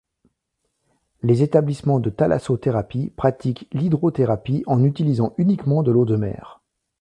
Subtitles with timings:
[1.21, 6.59] Les établissements de thalassothérapie pratiquent l'hydrothérapie en utilisant uniquement de l'eau de mer.